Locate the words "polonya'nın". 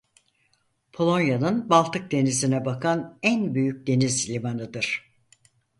0.93-1.69